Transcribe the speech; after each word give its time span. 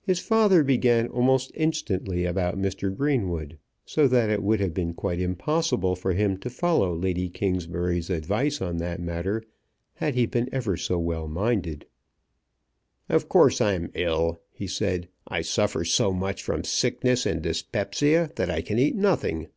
His 0.00 0.18
father 0.18 0.64
began 0.64 1.08
almost 1.08 1.50
instantly 1.54 2.24
about 2.24 2.56
Mr. 2.56 2.96
Greenwood, 2.96 3.58
so 3.84 4.08
that 4.08 4.30
it 4.30 4.42
would 4.42 4.60
have 4.60 4.72
been 4.72 4.94
quite 4.94 5.20
impossible 5.20 5.94
for 5.94 6.14
him 6.14 6.38
to 6.38 6.48
follow 6.48 6.94
Lady 6.94 7.28
Kingsbury's 7.28 8.08
advice 8.08 8.62
on 8.62 8.78
that 8.78 8.98
matter 8.98 9.42
had 9.96 10.14
he 10.14 10.24
been 10.24 10.48
ever 10.52 10.78
so 10.78 10.98
well 10.98 11.28
minded. 11.28 11.84
"Of 13.10 13.28
course 13.28 13.60
I'm 13.60 13.90
ill," 13.92 14.40
he 14.52 14.66
said; 14.66 15.10
"I 15.28 15.42
suffer 15.42 15.84
so 15.84 16.14
much 16.14 16.42
from 16.42 16.64
sickness 16.64 17.26
and 17.26 17.42
dyspepsia 17.42 18.30
that 18.36 18.48
I 18.50 18.62
can 18.62 18.78
eat 18.78 18.96
nothing. 18.96 19.48